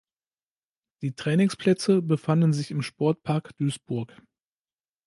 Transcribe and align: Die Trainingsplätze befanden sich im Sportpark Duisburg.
Die 1.03 1.13
Trainingsplätze 1.13 2.01
befanden 2.01 2.53
sich 2.53 2.71
im 2.71 2.81
Sportpark 2.81 3.55
Duisburg. 3.57 4.19